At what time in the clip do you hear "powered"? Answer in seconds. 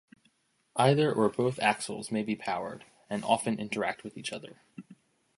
2.35-2.85